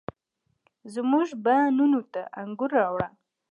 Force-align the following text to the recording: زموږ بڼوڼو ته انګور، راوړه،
زموږ 0.93 1.27
بڼوڼو 1.43 2.01
ته 2.13 2.21
انګور، 2.41 2.71
راوړه، 2.79 3.07